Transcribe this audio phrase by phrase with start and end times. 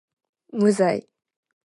[0.51, 1.07] 無罪